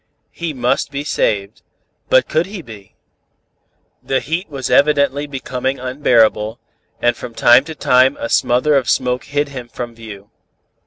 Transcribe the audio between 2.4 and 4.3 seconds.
he be? The